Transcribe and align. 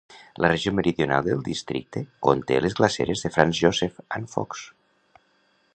La 0.43 0.49
regió 0.51 0.71
meridional 0.77 1.27
del 1.27 1.43
districte 1.49 2.03
conté 2.29 2.59
les 2.67 2.77
glaceres 2.79 3.23
de 3.27 3.33
Franz 3.37 3.61
Josef 3.65 4.03
and 4.21 4.33
Fox. 4.33 4.65